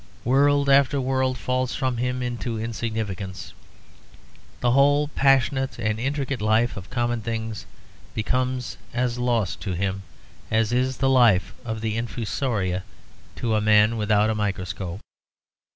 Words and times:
World 0.25 0.67
after 0.67 0.99
world 0.99 1.37
falls 1.37 1.75
from 1.75 1.97
him 1.97 2.23
into 2.23 2.59
insignificance; 2.59 3.53
the 4.59 4.71
whole 4.71 5.09
passionate 5.09 5.77
and 5.77 5.99
intricate 5.99 6.41
life 6.41 6.75
of 6.75 6.89
common 6.89 7.21
things 7.21 7.67
becomes 8.15 8.77
as 8.95 9.19
lost 9.19 9.61
to 9.61 9.73
him 9.73 10.01
as 10.49 10.73
is 10.73 10.97
the 10.97 11.07
life 11.07 11.53
of 11.63 11.81
the 11.81 11.95
infusoria 11.97 12.81
to 13.35 13.53
a 13.53 13.61
man 13.61 13.95
without 13.95 14.31
a 14.31 14.33
microscope. 14.33 15.01